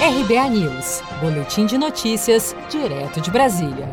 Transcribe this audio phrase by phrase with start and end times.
[0.00, 3.90] RBA News, Boletim de Notícias, direto de Brasília.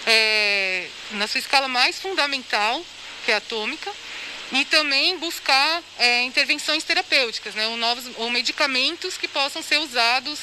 [0.05, 2.81] É, na sua escala mais fundamental,
[3.25, 3.91] que é atômica,
[4.51, 10.39] e também buscar é, intervenções terapêuticas, né, ou, novos, ou medicamentos que possam ser usados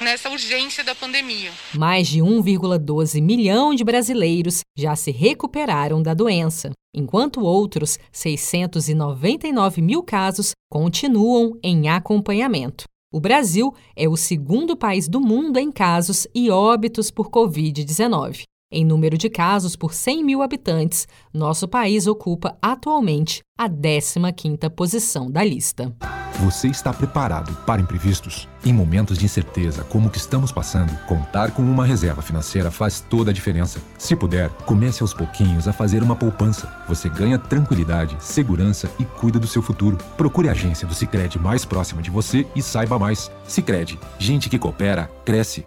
[0.00, 1.50] nessa urgência da pandemia.
[1.74, 10.02] Mais de 1,12 milhão de brasileiros já se recuperaram da doença, enquanto outros 699 mil
[10.02, 12.84] casos continuam em acompanhamento.
[13.12, 18.44] O Brasil é o segundo país do mundo em casos e óbitos por Covid-19.
[18.72, 25.28] Em número de casos por 100 mil habitantes, nosso país ocupa atualmente a 15ª posição
[25.28, 25.92] da lista.
[26.38, 28.48] Você está preparado para imprevistos?
[28.64, 33.00] Em momentos de incerteza como o que estamos passando, contar com uma reserva financeira faz
[33.00, 33.80] toda a diferença.
[33.98, 36.72] Se puder, comece aos pouquinhos a fazer uma poupança.
[36.86, 39.98] Você ganha tranquilidade, segurança e cuida do seu futuro.
[40.16, 43.32] Procure a agência do Sicredi mais próxima de você e saiba mais.
[43.48, 45.66] Sicredi, gente que coopera cresce